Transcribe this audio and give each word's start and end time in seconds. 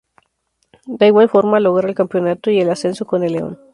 De 0.99 1.05
igual 1.11 1.29
forma, 1.29 1.59
logra 1.59 1.87
el 1.87 1.93
Campeonato 1.93 2.49
y 2.49 2.59
el 2.59 2.71
Ascenso 2.71 3.05
con 3.05 3.23
el 3.23 3.33
León. 3.33 3.59